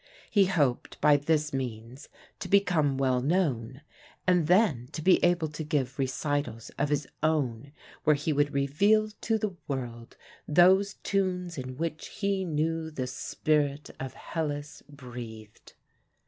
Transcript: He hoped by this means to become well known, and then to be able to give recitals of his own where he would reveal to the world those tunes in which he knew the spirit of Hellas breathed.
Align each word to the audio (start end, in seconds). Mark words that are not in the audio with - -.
He 0.31 0.45
hoped 0.45 0.99
by 0.99 1.15
this 1.17 1.53
means 1.53 2.09
to 2.39 2.49
become 2.49 2.97
well 2.97 3.21
known, 3.21 3.81
and 4.25 4.47
then 4.47 4.87
to 4.93 5.01
be 5.03 5.23
able 5.23 5.47
to 5.49 5.63
give 5.63 5.99
recitals 5.99 6.71
of 6.71 6.89
his 6.89 7.07
own 7.21 7.71
where 8.03 8.15
he 8.15 8.33
would 8.33 8.51
reveal 8.51 9.11
to 9.11 9.37
the 9.37 9.55
world 9.67 10.17
those 10.47 10.95
tunes 10.95 11.55
in 11.55 11.77
which 11.77 12.07
he 12.07 12.43
knew 12.45 12.89
the 12.89 13.05
spirit 13.05 13.91
of 13.99 14.15
Hellas 14.15 14.81
breathed. 14.89 15.73